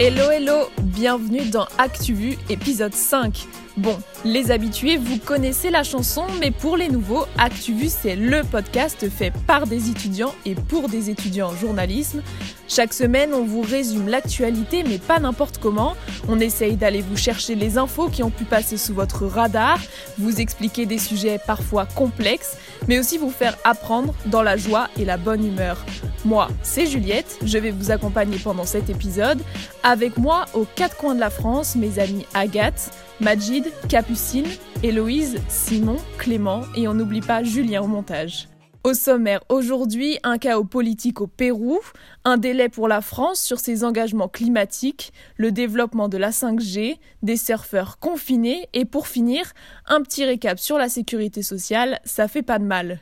[0.00, 3.46] Hello hello, bienvenue dans ActuVu épisode 5.
[3.78, 9.08] Bon, les habitués, vous connaissez la chanson, mais pour les nouveaux, ActuVu c'est le podcast
[9.08, 12.20] fait par des étudiants et pour des étudiants en journalisme.
[12.68, 15.96] Chaque semaine, on vous résume l'actualité, mais pas n'importe comment.
[16.28, 19.80] On essaye d'aller vous chercher les infos qui ont pu passer sous votre radar,
[20.18, 25.04] vous expliquer des sujets parfois complexes, mais aussi vous faire apprendre dans la joie et
[25.04, 25.84] la bonne humeur.
[26.24, 29.40] Moi, c'est Juliette, je vais vous accompagner pendant cet épisode.
[29.82, 32.90] Avec moi, aux quatre coins de la France, mes amis Agathe,
[33.20, 34.46] Majid, Capucine,
[34.82, 38.48] Héloïse, Simon, Clément et on n'oublie pas Julien au montage.
[38.82, 41.78] Au sommaire aujourd'hui, un chaos politique au Pérou,
[42.24, 47.36] un délai pour la France sur ses engagements climatiques, le développement de la 5G, des
[47.36, 49.52] surfeurs confinés et pour finir,
[49.86, 52.98] un petit récap sur la sécurité sociale, ça fait pas de mal.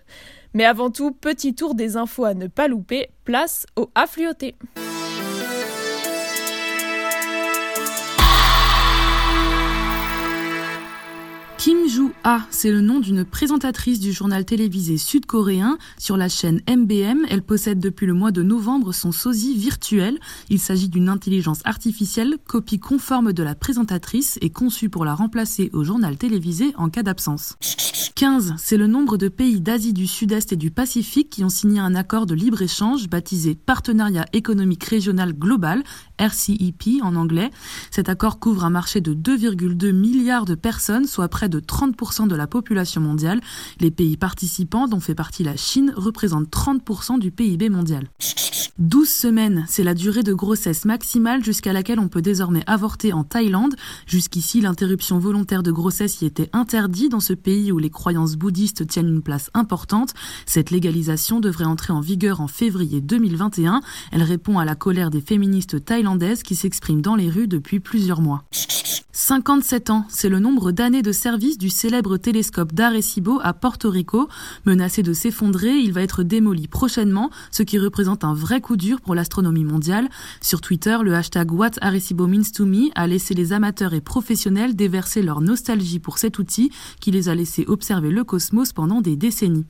[0.52, 4.56] Mais avant tout, petit tour des infos à ne pas louper, place au affluoté.
[11.58, 17.26] Kim Joo-ah, c'est le nom d'une présentatrice du journal télévisé sud-coréen sur la chaîne MBM.
[17.28, 20.20] Elle possède depuis le mois de novembre son sosie virtuel.
[20.50, 25.68] Il s'agit d'une intelligence artificielle, copie conforme de la présentatrice et conçue pour la remplacer
[25.72, 27.56] au journal télévisé en cas d'absence.
[28.14, 31.78] 15, c'est le nombre de pays d'Asie du Sud-Est et du Pacifique qui ont signé
[31.78, 35.84] un accord de libre-échange baptisé Partenariat économique régional global,
[36.18, 37.50] RCEP en anglais.
[37.92, 42.36] Cet accord couvre un marché de 2,2 milliards de personnes, soit près de 30% de
[42.36, 43.40] la population mondiale.
[43.80, 48.08] Les pays participants, dont fait partie la Chine, représentent 30% du PIB mondial.
[48.78, 53.24] 12 semaines, c'est la durée de grossesse maximale jusqu'à laquelle on peut désormais avorter en
[53.24, 53.74] Thaïlande.
[54.06, 58.86] Jusqu'ici, l'interruption volontaire de grossesse y était interdite dans ce pays où les croyances bouddhistes
[58.86, 60.14] tiennent une place importante.
[60.46, 63.80] Cette légalisation devrait entrer en vigueur en février 2021.
[64.12, 68.20] Elle répond à la colère des féministes thaïlandaises qui s'expriment dans les rues depuis plusieurs
[68.20, 68.44] mois.
[69.18, 74.28] 57 ans, c'est le nombre d'années de service du célèbre télescope d'Arecibo à Porto Rico.
[74.64, 79.00] Menacé de s'effondrer, il va être démoli prochainement, ce qui représente un vrai coup dur
[79.00, 80.08] pour l'astronomie mondiale.
[80.40, 82.28] Sur Twitter, le hashtag What Arecibo
[82.94, 87.34] a laissé les amateurs et professionnels déverser leur nostalgie pour cet outil qui les a
[87.34, 89.66] laissés observer le cosmos pendant des décennies.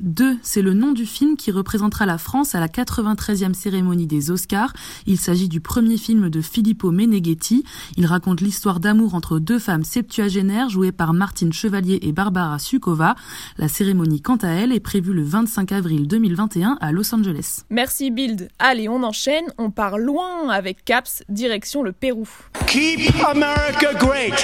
[0.00, 0.38] 2.
[0.42, 4.72] C'est le nom du film qui représentera la France à la 93e cérémonie des Oscars.
[5.06, 7.64] Il s'agit du premier film de Filippo Meneghetti.
[7.96, 13.14] Il raconte l'histoire d'amour entre deux femmes septuagénaires jouées par Martine Chevalier et Barbara Sukova.
[13.56, 17.62] La cérémonie, quant à elle, est prévue le 25 avril 2021 à Los Angeles.
[17.70, 18.50] Merci Build.
[18.58, 22.28] Allez, on enchaîne, on part loin avec Caps, direction le Pérou.
[22.66, 24.34] Keep America great.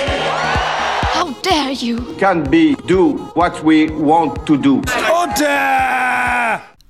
[1.15, 1.99] How dare you?
[2.19, 4.81] Can be do what we want to do.
[5.13, 6.34] Order!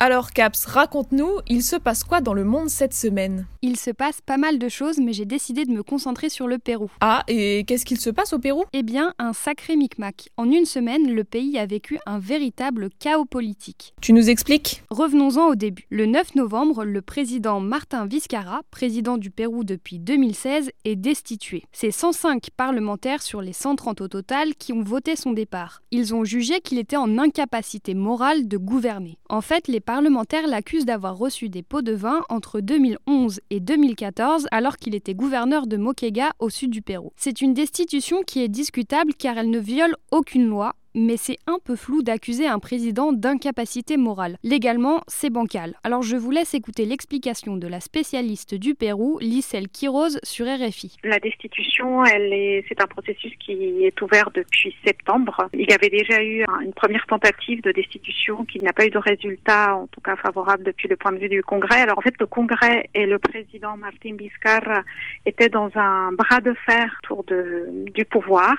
[0.06, 3.47] Alors Caps, raconte-nous, il se passe quoi dans le monde cette semaine?
[3.62, 6.59] Il se passe pas mal de choses, mais j'ai décidé de me concentrer sur le
[6.59, 6.91] Pérou.
[7.00, 8.64] Ah, et qu'est-ce qu'il se passe au Pérou?
[8.75, 10.28] Eh bien, un sacré micmac.
[10.37, 13.94] En une semaine, le pays a vécu un véritable chaos politique.
[14.03, 14.82] Tu nous expliques?
[14.91, 15.87] Revenons-en au début.
[15.88, 21.62] Le 9 novembre, le président Martin Vizcarra, président du Pérou depuis 2016, est destitué.
[21.72, 25.81] C'est 105 parlementaires sur les 130 au total qui ont voté son départ.
[25.93, 29.16] Ils ont jugé qu'il était en incapacité morale de gouverner.
[29.31, 34.49] En fait, les parlementaires l'accusent d'avoir reçu des pots de vin entre 2011 et 2014
[34.50, 37.12] alors qu'il était gouverneur de Moquegua au sud du Pérou.
[37.15, 41.59] C'est une destitution qui est discutable car elle ne viole aucune loi mais c'est un
[41.65, 44.37] peu flou d'accuser un président d'incapacité morale.
[44.44, 45.75] Légalement, c'est bancal.
[45.82, 50.97] Alors je vous laisse écouter l'explication de la spécialiste du Pérou, Lissel Quiroz, sur RFI.
[51.03, 55.49] La destitution, c'est un processus qui est ouvert depuis septembre.
[55.53, 58.99] Il y avait déjà eu une première tentative de destitution qui n'a pas eu de
[58.99, 61.81] résultat, en tout cas favorable depuis le point de vue du Congrès.
[61.81, 64.82] Alors en fait, le Congrès et le président Martin Vizcarra
[65.26, 68.55] étaient dans un bras de fer autour du pouvoir.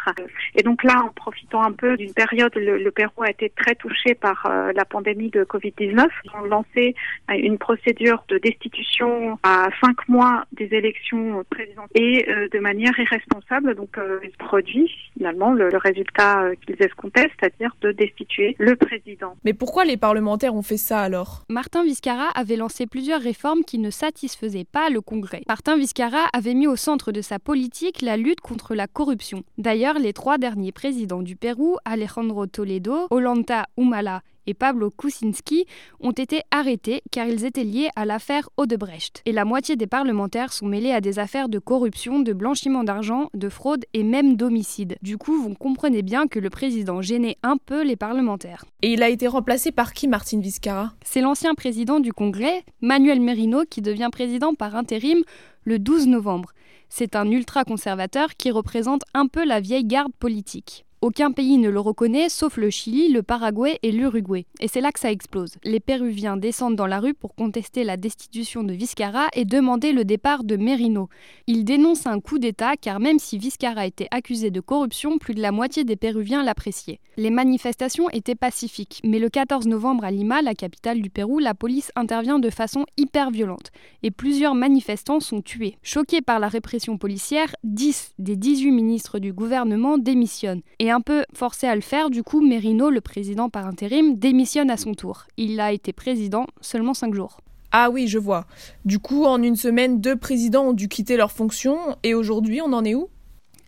[0.55, 3.75] Et donc là, en profitant un peu d'une période, le, le, Pérou a été très
[3.75, 6.07] touché par euh, la pandémie de Covid-19.
[6.23, 6.95] Ils ont lancé
[7.29, 13.75] une procédure de destitution à cinq mois des élections présidentielles et euh, de manière irresponsable.
[13.75, 19.35] Donc, euh, ils produisent finalement le, le résultat qu'ils escomptaient, c'est-à-dire de destituer le président.
[19.43, 21.43] Mais pourquoi les parlementaires ont fait ça alors?
[21.49, 25.41] Martin Vizcarra avait lancé plusieurs réformes qui ne satisfaisaient pas le Congrès.
[25.47, 29.43] Martin Vizcarra avait mis au centre de sa politique la lutte contre la corruption.
[29.57, 35.65] D'ailleurs, les trois derniers présidents du Pérou allaient Alejandro Toledo, Olanta Humala et Pablo Kuczynski
[35.99, 39.21] ont été arrêtés car ils étaient liés à l'affaire Odebrecht.
[39.25, 43.29] Et la moitié des parlementaires sont mêlés à des affaires de corruption, de blanchiment d'argent,
[43.33, 44.95] de fraude et même d'homicide.
[45.01, 48.63] Du coup, vous comprenez bien que le président gênait un peu les parlementaires.
[48.81, 50.93] Et il a été remplacé par qui, Martin Vizcarra?
[51.03, 55.23] C'est l'ancien président du Congrès, Manuel Merino, qui devient président par intérim
[55.63, 56.51] le 12 novembre.
[56.87, 60.85] C'est un ultra-conservateur qui représente un peu la vieille garde politique.
[61.05, 64.47] Aucun pays ne le reconnaît, sauf le Chili, le Paraguay et l'Uruguay.
[64.59, 65.53] Et c'est là que ça explose.
[65.63, 70.03] Les Péruviens descendent dans la rue pour contester la destitution de Vizcarra et demander le
[70.03, 71.09] départ de Merino.
[71.45, 75.43] Ils dénoncent un coup d'État car même si Vizcarra était accusé de corruption, plus de
[75.43, 76.99] la moitié des Péruviens l'appréciaient.
[77.17, 81.53] Les manifestations étaient pacifiques, mais le 14 novembre à Lima, la capitale du Pérou, la
[81.53, 83.69] police intervient de façon hyper violente
[84.01, 85.77] et plusieurs manifestants sont tués.
[85.83, 90.63] Choqués par la répression policière, 10 des 18 ministres du gouvernement démissionnent.
[90.95, 94.77] Un peu forcé à le faire, du coup, Merino, le président par intérim, démissionne à
[94.77, 95.25] son tour.
[95.35, 97.41] Il a été président seulement cinq jours.
[97.73, 98.45] Ah oui, je vois.
[98.85, 102.71] Du coup, en une semaine, deux présidents ont dû quitter leurs fonctions, et aujourd'hui, on
[102.71, 103.09] en est où?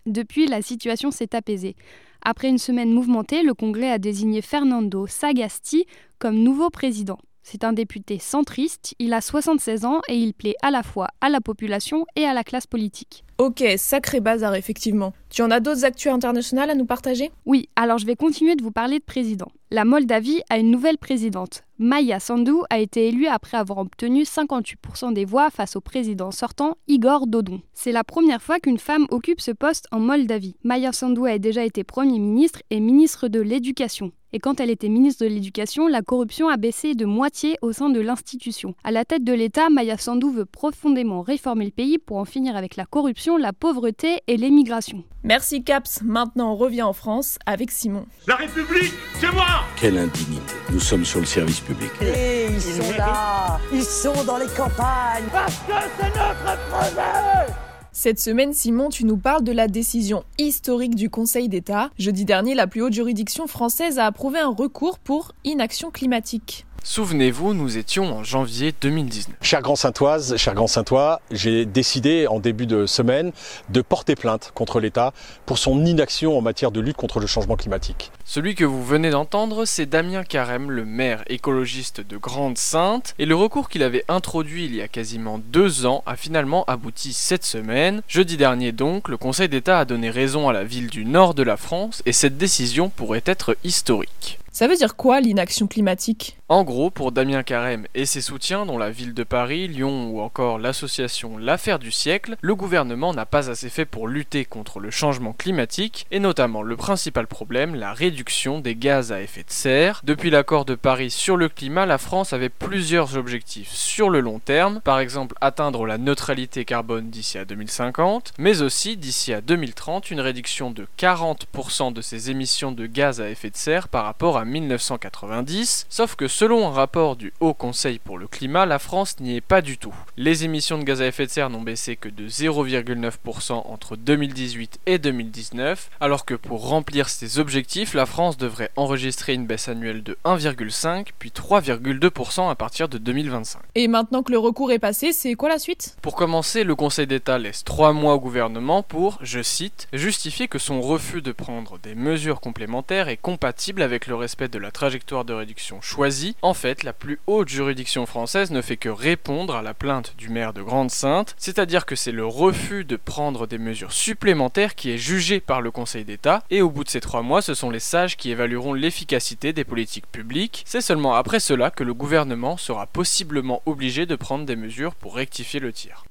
[0.05, 1.75] Depuis, la situation s'est apaisée.
[2.21, 5.85] Après une semaine mouvementée, le Congrès a désigné Fernando Sagasti
[6.19, 7.17] comme nouveau président.
[7.49, 11.29] C'est un député centriste, il a 76 ans et il plaît à la fois à
[11.29, 13.23] la population et à la classe politique.
[13.37, 15.13] Ok, sacré bazar, effectivement.
[15.29, 17.31] Tu en as d'autres actus internationales à nous partager?
[17.45, 19.47] Oui, alors je vais continuer de vous parler de président.
[19.69, 21.63] La Moldavie a une nouvelle présidente.
[21.77, 26.77] Maya Sandu a été élue après avoir obtenu 58% des voix face au président sortant
[26.87, 27.61] Igor Dodon.
[27.73, 30.55] C'est la première fois qu'une femme occupe ce poste en Moldavie.
[30.63, 34.13] Maya Sandu a déjà été Premier ministre et ministre de l'Éducation.
[34.33, 37.89] Et quand elle était ministre de l'Éducation, la corruption a baissé de moitié au sein
[37.89, 38.75] de l'institution.
[38.83, 42.55] À la tête de l'État, Maya Sandu veut profondément réformer le pays pour en finir
[42.55, 45.03] avec la corruption, la pauvreté et l'émigration.
[45.27, 46.03] Merci Caps.
[46.03, 48.05] Maintenant, on revient en France avec Simon.
[48.27, 50.53] La République, c'est moi Quelle indignité.
[50.71, 51.91] Nous sommes sur le service public.
[52.01, 55.25] Et ils sont là, ils sont dans les campagnes.
[55.29, 57.53] Parce que c'est notre projet
[57.93, 61.89] cette semaine, Simon, tu nous parles de la décision historique du Conseil d'État.
[61.97, 66.67] Jeudi dernier, la plus haute juridiction française a approuvé un recours pour inaction climatique.
[66.89, 69.35] Souvenez-vous, nous étions en janvier 2019.
[69.41, 73.33] Cher Grand Saintoise, cher Grand Saintois, j'ai décidé en début de semaine
[73.67, 75.11] de porter plainte contre l'État
[75.45, 78.13] pour son inaction en matière de lutte contre le changement climatique.
[78.23, 83.35] Celui que vous venez d'entendre, c'est Damien Carême, le maire écologiste de Grande-Sainte, et le
[83.35, 88.01] recours qu'il avait introduit il y a quasiment deux ans a finalement abouti cette semaine.
[88.07, 91.43] Jeudi dernier donc, le Conseil d'État a donné raison à la ville du nord de
[91.43, 94.39] la France, et cette décision pourrait être historique.
[94.57, 96.35] Ça veut dire quoi l'inaction climatique?
[96.49, 100.21] En gros, pour Damien Carême et ses soutiens, dont la ville de Paris, Lyon ou
[100.21, 104.89] encore l'association L'affaire du siècle, le gouvernement n'a pas assez fait pour lutter contre le
[104.89, 109.99] changement climatique, et notamment le principal problème, la réduction des gaz à effet de serre.
[110.05, 114.39] Depuis l'accord de Paris sur le climat, la France avait plusieurs objectifs sur le long
[114.39, 120.11] terme, par exemple atteindre la neutralité carbone d'ici à 2050, mais aussi d'ici à 2030
[120.11, 124.37] une réduction de 40% de ses émissions de gaz à effet de serre par rapport
[124.37, 129.19] à 1990, sauf que selon un rapport du Haut Conseil pour le climat, la France
[129.19, 129.95] n'y est pas du tout.
[130.17, 134.79] Les émissions de gaz à effet de serre n'ont baissé que de 0,9% entre 2018
[134.85, 140.03] et 2019, alors que pour remplir ces objectifs, la France devrait enregistrer une baisse annuelle
[140.03, 143.59] de 1,5 puis 3,2% à partir de 2025.
[143.73, 145.97] Et maintenant que le recours est passé, c'est quoi la suite?
[146.03, 150.59] Pour commencer, le Conseil d'État laisse 3 mois au gouvernement pour, je cite, justifier que
[150.59, 155.25] son refus de prendre des mesures complémentaires est compatible avec le respect de la trajectoire
[155.25, 159.61] de réduction choisie, en fait, la plus haute juridiction française ne fait que répondre à
[159.61, 163.91] la plainte du maire de Grande-Sainte, c'est-à-dire que c'est le refus de prendre des mesures
[163.91, 167.41] supplémentaires qui est jugé par le Conseil d'État, et au bout de ces trois mois,
[167.41, 170.63] ce sont les sages qui évalueront l'efficacité des politiques publiques.
[170.65, 175.15] C'est seulement après cela que le gouvernement sera possiblement obligé de prendre des mesures pour
[175.15, 176.03] rectifier le tir.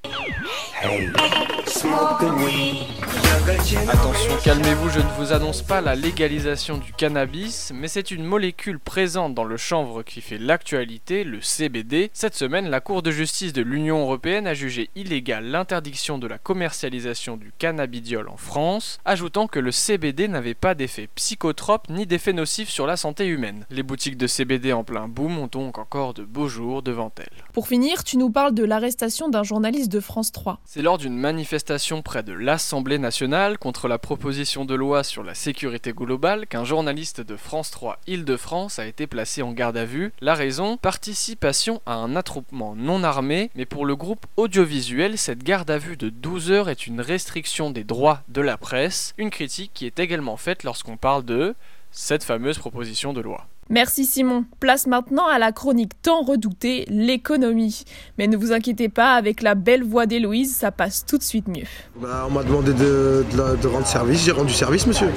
[3.88, 8.78] Attention, calmez-vous, je ne vous annonce pas la légalisation du cannabis, mais c'est une molécule
[8.78, 12.10] présente dans le chanvre qui fait l'actualité, le CBD.
[12.12, 16.38] Cette semaine, la Cour de justice de l'Union européenne a jugé illégale l'interdiction de la
[16.38, 22.32] commercialisation du cannabidiol en France, ajoutant que le CBD n'avait pas d'effet psychotrope ni d'effet
[22.32, 23.66] nocif sur la santé humaine.
[23.70, 27.44] Les boutiques de CBD en plein boom ont donc encore de beaux jours devant elles.
[27.52, 30.60] Pour finir, tu nous parles de l'arrestation d'un journaliste de France 3.
[30.64, 35.34] C'est lors d'une manifestation près de l'Assemblée nationale contre la proposition de loi sur la
[35.34, 39.95] sécurité globale qu'un journaliste de France 3 Île-de-France a été placé en garde à vue.
[40.20, 45.70] La raison Participation à un attroupement non armé, mais pour le groupe audiovisuel, cette garde
[45.70, 49.70] à vue de 12 heures est une restriction des droits de la presse, une critique
[49.74, 51.54] qui est également faite lorsqu'on parle de
[51.90, 53.46] cette fameuse proposition de loi.
[53.68, 54.44] Merci Simon.
[54.60, 57.82] Place maintenant à la chronique tant redoutée, l'économie.
[58.16, 61.48] Mais ne vous inquiétez pas, avec la belle voix d'Héloïse, ça passe tout de suite
[61.48, 61.66] mieux.
[61.96, 65.10] Bah, on m'a demandé de, de, de rendre service, j'ai rendu service monsieur.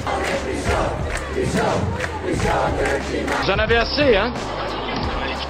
[3.42, 4.32] Vous en avez assez, hein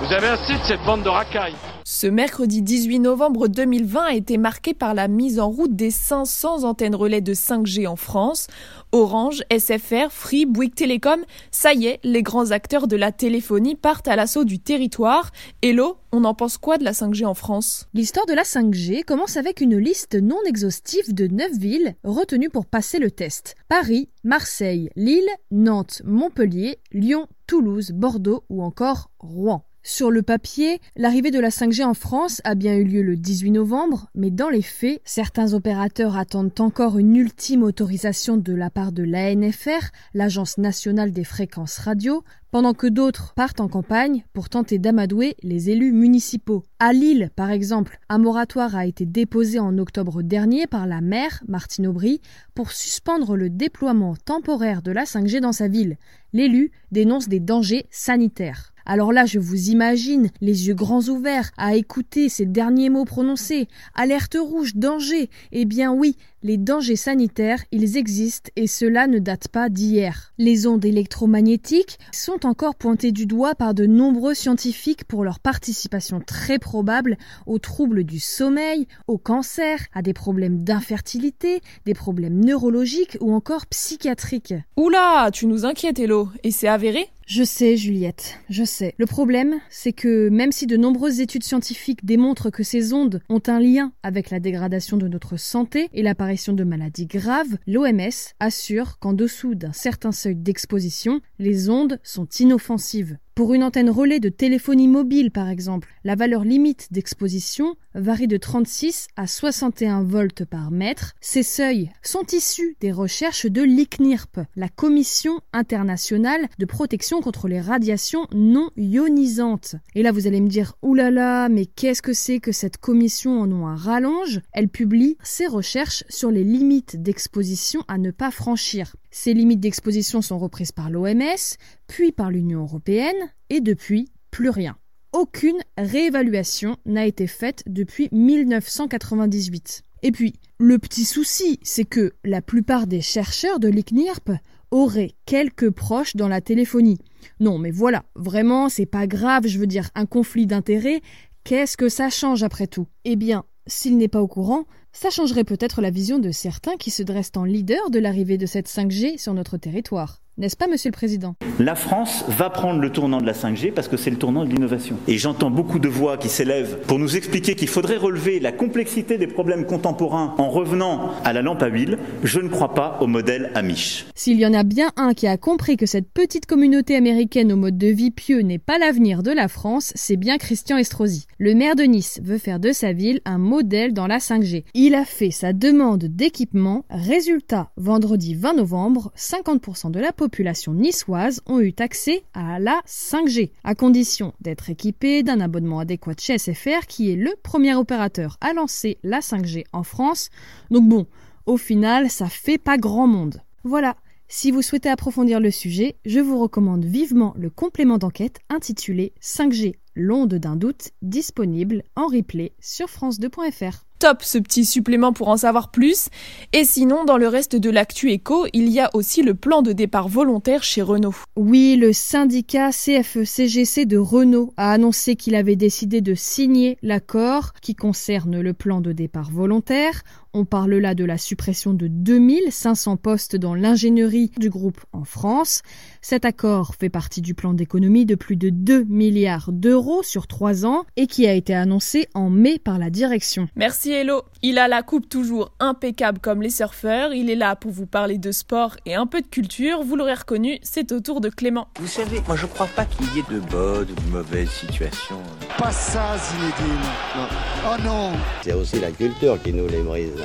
[0.02, 1.54] Vous avez assez de cette bande de racailles.
[1.84, 6.64] Ce mercredi 18 novembre 2020 a été marqué par la mise en route des 500
[6.64, 8.46] antennes relais de 5G en France.
[8.92, 14.08] Orange, SFR, Free, Bouygues Télécom, ça y est, les grands acteurs de la téléphonie partent
[14.08, 15.32] à l'assaut du territoire.
[15.60, 17.86] Hello, on en pense quoi de la 5G en France?
[17.92, 22.64] L'histoire de la 5G commence avec une liste non exhaustive de 9 villes retenues pour
[22.64, 23.54] passer le test.
[23.68, 29.62] Paris, Marseille, Lille, Nantes, Montpellier, Lyon, Toulouse, Bordeaux ou encore Rouen.
[29.92, 33.50] Sur le papier, l'arrivée de la 5G en France a bien eu lieu le 18
[33.50, 38.92] novembre, mais dans les faits, certains opérateurs attendent encore une ultime autorisation de la part
[38.92, 44.78] de l'ANFR, l'Agence nationale des fréquences radio, pendant que d'autres partent en campagne pour tenter
[44.78, 46.64] d'amadouer les élus municipaux.
[46.78, 51.42] À Lille, par exemple, un moratoire a été déposé en octobre dernier par la maire,
[51.48, 52.20] Martine Aubry,
[52.54, 55.96] pour suspendre le déploiement temporaire de la 5G dans sa ville.
[56.32, 58.69] L'élu dénonce des dangers sanitaires.
[58.86, 63.68] Alors là, je vous imagine, les yeux grands ouverts, à écouter ces derniers mots prononcés.
[63.94, 65.30] Alerte rouge, danger.
[65.52, 70.32] Eh bien oui, les dangers sanitaires, ils existent et cela ne date pas d'hier.
[70.38, 76.20] Les ondes électromagnétiques sont encore pointées du doigt par de nombreux scientifiques pour leur participation
[76.20, 83.18] très probable aux troubles du sommeil, au cancer, à des problèmes d'infertilité, des problèmes neurologiques
[83.20, 84.54] ou encore psychiatriques.
[84.76, 87.10] Oula, tu nous inquiètes Hello, et c'est avéré?
[87.30, 88.96] Je sais, Juliette, je sais.
[88.98, 93.40] Le problème, c'est que même si de nombreuses études scientifiques démontrent que ces ondes ont
[93.46, 99.12] un lien avec la dégradation de notre santé et de maladies graves, l'OMS assure qu'en
[99.12, 103.18] dessous d'un certain seuil d'exposition, les ondes sont inoffensives.
[103.40, 108.36] Pour une antenne relais de téléphonie mobile, par exemple, la valeur limite d'exposition varie de
[108.36, 111.14] 36 à 61 volts par mètre.
[111.22, 117.62] Ces seuils sont issus des recherches de l'ICNIRP, la Commission internationale de protection contre les
[117.62, 119.76] radiations non ionisantes.
[119.94, 123.66] Et là, vous allez me dire, oulala, mais qu'est-ce que c'est que cette commission en
[123.66, 124.42] à rallonge?
[124.52, 128.96] Elle publie ses recherches sur les limites d'exposition à ne pas franchir.
[129.10, 133.16] Ces limites d'exposition sont reprises par l'OMS, puis par l'Union européenne,
[133.48, 134.76] et depuis, plus rien.
[135.12, 139.82] Aucune réévaluation n'a été faite depuis 1998.
[140.02, 144.30] Et puis, le petit souci, c'est que la plupart des chercheurs de l'ICNIRP
[144.70, 146.98] auraient quelques proches dans la téléphonie.
[147.40, 151.00] Non, mais voilà, vraiment, c'est pas grave, je veux dire, un conflit d'intérêts,
[151.42, 152.86] qu'est-ce que ça change après tout?
[153.04, 156.90] Eh bien, s'il n'est pas au courant, ça changerait peut-être la vision de certains qui
[156.90, 160.20] se dressent en leader de l'arrivée de cette 5G sur notre territoire.
[160.38, 161.34] N'est-ce pas, Monsieur le Président?
[161.58, 164.50] La France va prendre le tournant de la 5G parce que c'est le tournant de
[164.50, 164.96] l'innovation.
[165.06, 169.18] Et j'entends beaucoup de voix qui s'élèvent pour nous expliquer qu'il faudrait relever la complexité
[169.18, 171.98] des problèmes contemporains en revenant à la lampe à huile.
[172.24, 174.06] Je ne crois pas au modèle Amish.
[174.14, 177.56] S'il y en a bien un qui a compris que cette petite communauté américaine au
[177.56, 181.26] mode de vie pieux n'est pas l'avenir de la France, c'est bien Christian Estrosi.
[181.38, 184.64] Le maire de Nice veut faire de sa ville un modèle dans la 5G.
[184.72, 186.84] Il a fait sa demande d'équipement.
[186.88, 192.82] Résultat, vendredi 20 novembre, 50% de la population populations niçoises ont eu accès à la
[192.86, 198.36] 5G, à condition d'être équipés d'un abonnement adéquat chez SFR, qui est le premier opérateur
[198.42, 200.28] à lancer la 5G en France.
[200.70, 201.06] Donc bon,
[201.46, 203.40] au final, ça fait pas grand monde.
[203.64, 203.96] Voilà.
[204.28, 209.76] Si vous souhaitez approfondir le sujet, je vous recommande vivement le complément d'enquête intitulé 5G,
[209.94, 215.70] l'onde d'un doute, disponible en replay sur france2.fr top ce petit supplément pour en savoir
[215.70, 216.08] plus.
[216.52, 219.72] Et sinon, dans le reste de l'actu éco, il y a aussi le plan de
[219.72, 221.14] départ volontaire chez Renault.
[221.36, 227.74] Oui, le syndicat CFE-CGC de Renault a annoncé qu'il avait décidé de signer l'accord qui
[227.76, 230.02] concerne le plan de départ volontaire.
[230.32, 235.62] On parle là de la suppression de 2500 postes dans l'ingénierie du groupe en France.
[236.02, 240.66] Cet accord fait partie du plan d'économie de plus de 2 milliards d'euros sur 3
[240.66, 243.48] ans et qui a été annoncé en mai par la direction.
[243.56, 244.22] Merci Hello.
[244.42, 247.12] Il a la coupe toujours impeccable comme les surfeurs.
[247.12, 249.82] Il est là pour vous parler de sport et un peu de culture.
[249.82, 251.66] Vous l'aurez reconnu, c'est au tour de Clément.
[251.80, 255.20] Vous savez, moi je crois pas qu'il y ait de bonnes ou de mauvaises situations.
[255.58, 256.80] Pas ça, Zinedine.
[257.16, 257.26] Non.
[257.66, 258.12] Oh non.
[258.42, 260.19] C'est aussi la culture qui nous les brise.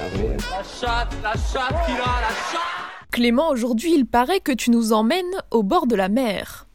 [3.11, 6.67] Clément, aujourd'hui, il paraît que tu nous emmènes au bord de la mer.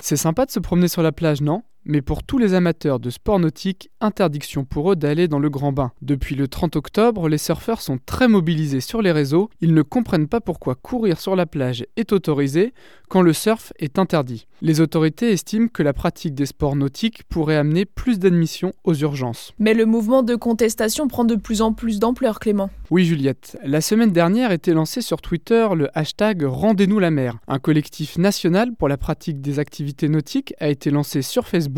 [0.00, 1.62] C'est sympa de se promener sur la plage, non?
[1.86, 5.72] Mais pour tous les amateurs de sport nautique, interdiction pour eux d'aller dans le grand
[5.72, 5.92] bain.
[6.02, 10.28] Depuis le 30 octobre, les surfeurs sont très mobilisés sur les réseaux, ils ne comprennent
[10.28, 12.74] pas pourquoi courir sur la plage est autorisé
[13.08, 14.46] quand le surf est interdit.
[14.62, 19.52] Les autorités estiment que la pratique des sports nautiques pourrait amener plus d'admissions aux urgences.
[19.58, 22.70] Mais le mouvement de contestation prend de plus en plus d'ampleur, Clément.
[22.90, 23.58] Oui, Juliette.
[23.62, 27.38] La semaine dernière était lancé sur Twitter le hashtag Rendez-nous la mer.
[27.46, 31.75] Un collectif national pour la pratique des activités nautiques a été lancé sur Facebook.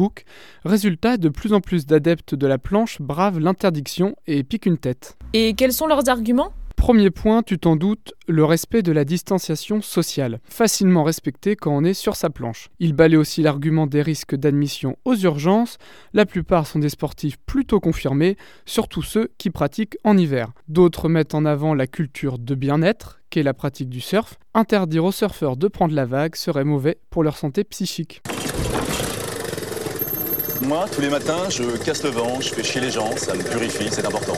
[0.65, 5.17] Résultat, de plus en plus d'adeptes de la planche bravent l'interdiction et piquent une tête.
[5.33, 6.53] Et quels sont leurs arguments?
[6.79, 11.83] Premier point, tu t'en doutes, le respect de la distanciation sociale, facilement respecté quand on
[11.83, 12.69] est sur sa planche.
[12.79, 15.79] Il balaie aussi l'argument des risques d'admission aux urgences,
[16.15, 20.53] la plupart sont des sportifs plutôt confirmés, surtout ceux qui pratiquent en hiver.
[20.69, 24.39] D'autres mettent en avant la culture de bien-être, qu'est la pratique du surf.
[24.55, 28.23] Interdire aux surfeurs de prendre la vague serait mauvais pour leur santé psychique.
[30.63, 33.43] Moi, tous les matins, je casse le vent, je fais chier les gens, ça me
[33.43, 34.33] purifie, c'est important.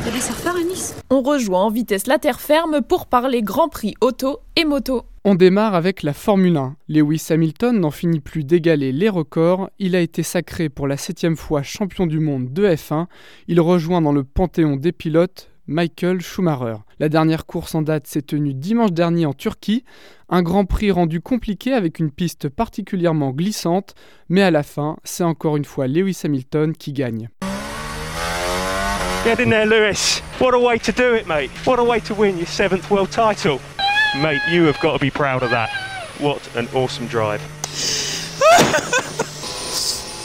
[0.00, 3.06] Il y a des surfeurs à Nice On rejoint en vitesse la terre ferme pour
[3.06, 5.02] parler Grand Prix auto et moto.
[5.24, 6.76] On démarre avec la Formule 1.
[6.88, 9.68] Lewis Hamilton n'en finit plus d'égaler les records.
[9.78, 13.06] Il a été sacré pour la septième fois champion du monde de F1.
[13.48, 16.78] Il rejoint dans le panthéon des pilotes Michael Schumacher.
[16.98, 19.84] La dernière course en date s'est tenue dimanche dernier en Turquie,
[20.30, 23.94] un grand prix rendu compliqué avec une piste particulièrement glissante,
[24.28, 27.28] mais à la fin, c'est encore une fois Lewis Hamilton qui gagne.
[29.24, 30.22] Get in there, Lewis.
[30.40, 31.50] What a way to do it, mate.
[31.66, 33.60] What a way to win your seventh world title.
[34.22, 35.68] Mate, you have got to be proud of that.
[36.18, 37.42] What an awesome drive.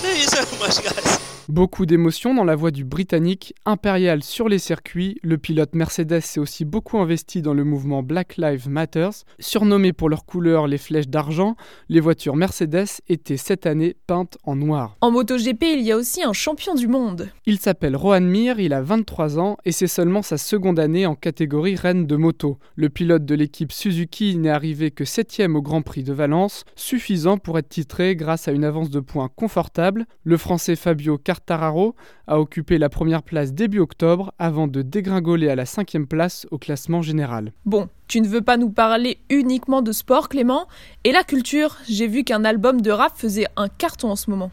[0.01, 1.32] Thank you so much, guys.
[1.49, 6.39] Beaucoup d'émotions dans la voix du Britannique, impérial sur les circuits, le pilote Mercedes s'est
[6.39, 9.09] aussi beaucoup investi dans le mouvement Black Lives Matter.
[9.39, 11.57] Surnommés pour leur couleur les flèches d'argent,
[11.89, 14.95] les voitures Mercedes étaient cette année peintes en noir.
[15.01, 17.29] En MotoGP, il y a aussi un champion du monde.
[17.45, 21.15] Il s'appelle Rohan Mir, il a 23 ans et c'est seulement sa seconde année en
[21.15, 22.57] catégorie reine de moto.
[22.75, 27.37] Le pilote de l'équipe Suzuki n'est arrivé que 7 au Grand Prix de Valence, suffisant
[27.37, 30.05] pour être titré grâce à une avance de points confortable.
[30.23, 31.95] Le français Fabio Tararo
[32.27, 36.57] a occupé la première place début octobre avant de dégringoler à la cinquième place au
[36.57, 37.53] classement général.
[37.65, 40.67] Bon, tu ne veux pas nous parler uniquement de sport, Clément?
[41.03, 41.77] Et la culture?
[41.87, 44.51] J'ai vu qu'un album de rap faisait un carton en ce moment.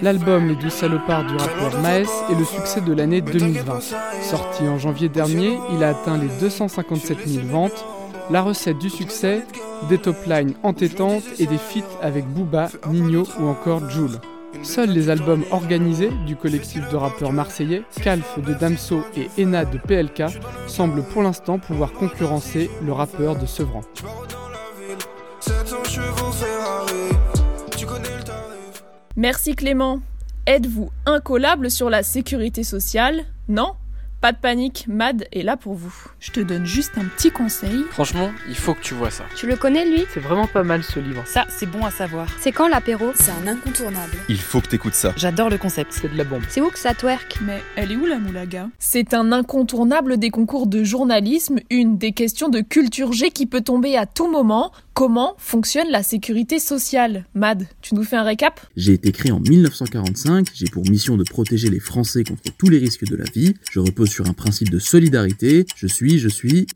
[0.00, 3.80] L'album Les deux salopards du rappeur Maes est le succès de l'année 2020.
[4.22, 7.84] Sorti en janvier dernier, il a atteint les 257 000 ventes.
[8.30, 9.42] La recette du succès,
[9.88, 14.18] des top lines entêtantes et des feats avec Booba, Nino ou encore Joule.
[14.62, 19.78] Seuls les albums organisés du collectif de rappeurs marseillais, Calf de Damso et Ena de
[19.78, 20.24] PLK,
[20.66, 23.82] semblent pour l'instant pouvoir concurrencer le rappeur de Sevran.
[29.16, 30.00] Merci Clément.
[30.46, 33.24] Êtes-vous incollable sur la sécurité sociale?
[33.48, 33.74] Non?
[34.20, 35.94] Pas de panique, Mad est là pour vous.
[36.18, 37.84] Je te donne juste un petit conseil.
[37.90, 39.24] Franchement, il faut que tu vois ça.
[39.36, 40.06] Tu le connais lui?
[40.12, 41.22] C'est vraiment pas mal ce livre.
[41.26, 42.26] Ça, c'est bon à savoir.
[42.40, 43.12] C'est quand l'apéro?
[43.14, 44.16] C'est un incontournable.
[44.28, 45.12] Il faut que t'écoutes ça.
[45.16, 45.92] J'adore le concept.
[45.92, 46.42] C'est de la bombe.
[46.48, 47.38] C'est où que ça twerk?
[47.42, 48.68] Mais elle est où la moulaga?
[48.78, 53.60] C'est un incontournable des concours de journalisme, une des questions de culture G qui peut
[53.60, 54.72] tomber à tout moment.
[54.98, 57.24] Comment fonctionne la sécurité sociale.
[57.32, 58.60] Mad, tu nous fais un récap?
[58.74, 62.78] J'ai été créé en 1945, j'ai pour mission de protéger les Français contre tous les
[62.78, 66.66] risques de la vie, je repose sur un principe de solidarité, je suis, je suis...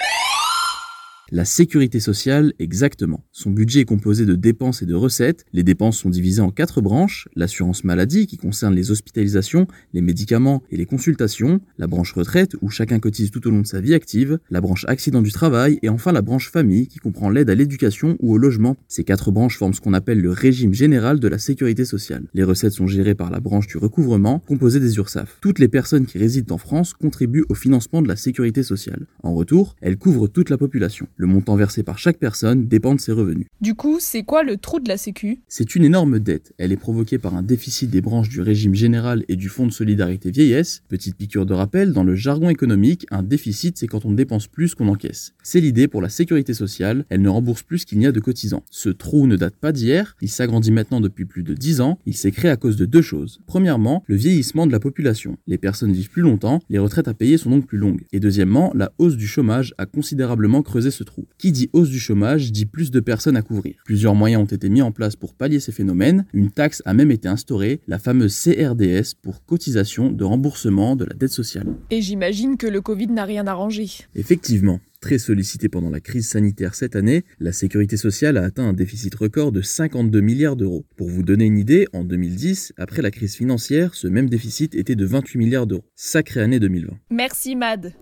[1.34, 3.24] La sécurité sociale, exactement.
[3.32, 5.46] Son budget est composé de dépenses et de recettes.
[5.54, 7.26] Les dépenses sont divisées en quatre branches.
[7.36, 11.62] L'assurance maladie, qui concerne les hospitalisations, les médicaments et les consultations.
[11.78, 14.40] La branche retraite, où chacun cotise tout au long de sa vie active.
[14.50, 15.78] La branche accident du travail.
[15.80, 18.76] Et enfin la branche famille, qui comprend l'aide à l'éducation ou au logement.
[18.86, 22.26] Ces quatre branches forment ce qu'on appelle le régime général de la sécurité sociale.
[22.34, 25.38] Les recettes sont gérées par la branche du recouvrement, composée des URSAF.
[25.40, 29.06] Toutes les personnes qui résident en France contribuent au financement de la sécurité sociale.
[29.22, 31.08] En retour, elles couvrent toute la population.
[31.22, 33.46] Le montant versé par chaque personne dépend de ses revenus.
[33.60, 35.38] Du coup, c'est quoi le trou de la Sécu?
[35.46, 36.52] C'est une énorme dette.
[36.58, 39.70] Elle est provoquée par un déficit des branches du régime général et du fonds de
[39.70, 40.82] solidarité vieillesse.
[40.88, 44.74] Petite piqûre de rappel, dans le jargon économique, un déficit c'est quand on dépense plus
[44.74, 45.32] qu'on encaisse.
[45.44, 48.64] C'est l'idée pour la sécurité sociale, elle ne rembourse plus qu'il n'y a de cotisants.
[48.68, 52.16] Ce trou ne date pas d'hier, il s'agrandit maintenant depuis plus de 10 ans, il
[52.16, 53.38] s'est créé à cause de deux choses.
[53.46, 55.38] Premièrement, le vieillissement de la population.
[55.46, 58.02] Les personnes vivent plus longtemps, les retraites à payer sont donc plus longues.
[58.10, 61.11] Et deuxièmement, la hausse du chômage a considérablement creusé ce trou.
[61.38, 63.74] Qui dit hausse du chômage dit plus de personnes à couvrir.
[63.84, 66.24] Plusieurs moyens ont été mis en place pour pallier ces phénomènes.
[66.32, 71.14] Une taxe a même été instaurée, la fameuse CRDS pour cotisation de remboursement de la
[71.14, 71.68] dette sociale.
[71.90, 73.88] Et j'imagine que le Covid n'a rien arrangé.
[74.14, 74.80] Effectivement.
[75.00, 79.12] très sollicité pendant la crise sanitaire cette année, la sécurité sociale a atteint un déficit
[79.16, 80.84] record de 52 milliards d'euros.
[80.96, 84.94] Pour vous donner une idée, en 2010, après la crise financière, ce même déficit était
[84.94, 85.84] de 28 milliards d'euros.
[85.96, 86.92] Sacrée année 2020.
[87.10, 87.92] Merci Mad.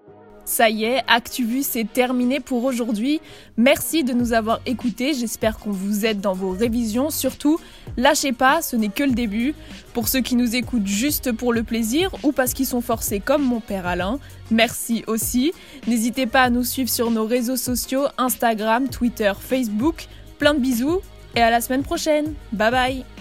[0.50, 3.20] Ça y est, ActuVu, c'est terminé pour aujourd'hui.
[3.56, 5.14] Merci de nous avoir écoutés.
[5.14, 7.10] J'espère qu'on vous aide dans vos révisions.
[7.10, 7.60] Surtout,
[7.96, 9.54] lâchez pas, ce n'est que le début.
[9.94, 13.44] Pour ceux qui nous écoutent juste pour le plaisir ou parce qu'ils sont forcés comme
[13.44, 14.18] mon père Alain,
[14.50, 15.52] merci aussi.
[15.86, 20.08] N'hésitez pas à nous suivre sur nos réseaux sociaux Instagram, Twitter, Facebook.
[20.40, 21.00] Plein de bisous
[21.36, 22.34] et à la semaine prochaine.
[22.52, 23.19] Bye bye